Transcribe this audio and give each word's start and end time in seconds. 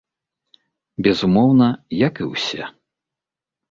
Безумоўна, 1.09 1.69
як 2.07 2.13
і 2.25 2.35
ўсе. 2.35 2.63